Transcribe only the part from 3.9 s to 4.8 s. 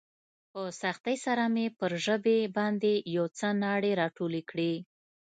راټولې کړې.